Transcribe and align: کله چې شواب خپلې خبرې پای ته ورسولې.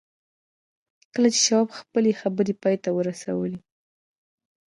کله 1.13 1.27
چې 1.35 1.39
شواب 1.45 1.69
خپلې 1.79 2.11
خبرې 2.21 2.53
پای 2.61 2.75
ته 2.83 2.89
ورسولې. 2.97 3.59